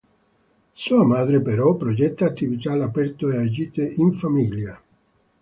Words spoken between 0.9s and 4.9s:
madre, però, progetta attività all'aperto e gite in famiglia.